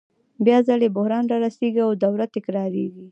بیا 0.45 0.57
ځلي 0.67 0.87
بحران 0.95 1.25
رارسېږي 1.33 1.81
او 1.87 1.91
دوره 2.03 2.25
تکرارېږي 2.35 3.05